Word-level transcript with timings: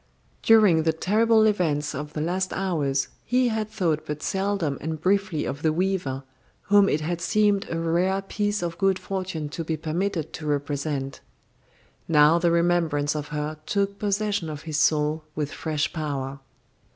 During 0.41 0.81
the 0.81 0.93
terrible 0.93 1.43
events 1.43 1.93
of 1.93 2.13
the 2.13 2.21
last 2.21 2.53
hours 2.53 3.07
he 3.23 3.49
had 3.49 3.69
thought 3.69 4.03
but 4.07 4.23
seldom 4.23 4.79
and 4.81 4.99
briefly 4.99 5.45
of 5.45 5.61
the 5.61 5.71
weaver, 5.71 6.23
whom 6.63 6.89
it 6.89 7.01
had 7.01 7.21
seemed 7.21 7.67
a 7.69 7.79
rare 7.79 8.19
piece 8.23 8.63
of 8.63 8.79
good 8.79 8.97
fortune 8.97 9.47
to 9.49 9.63
be 9.63 9.77
permitted 9.77 10.33
to 10.33 10.47
represent. 10.47 11.21
Now 12.07 12.39
the 12.39 12.49
remembrance 12.49 13.15
of 13.15 13.27
her 13.27 13.59
took 13.67 13.99
possession 13.99 14.49
of 14.49 14.63
his 14.63 14.77
soul 14.79 15.23
with 15.35 15.51
fresh 15.51 15.93
power. 15.93 16.39